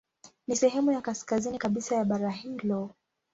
[0.47, 2.95] Ni sehemu ya kaskazini kabisa ya bara hilo.